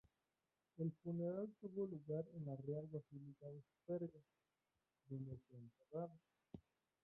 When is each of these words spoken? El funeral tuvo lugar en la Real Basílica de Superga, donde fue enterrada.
El 0.79 0.91
funeral 1.03 1.53
tuvo 1.61 1.85
lugar 1.85 2.25
en 2.35 2.47
la 2.47 2.55
Real 2.55 2.87
Basílica 2.87 3.45
de 3.45 3.61
Superga, 3.61 4.19
donde 5.05 5.37
fue 5.47 5.59
enterrada. 5.59 6.19